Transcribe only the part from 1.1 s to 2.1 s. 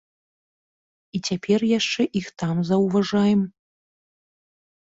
І цяпер яшчэ